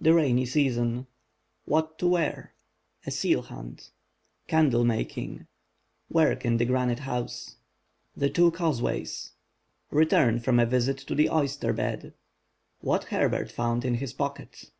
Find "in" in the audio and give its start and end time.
6.46-6.56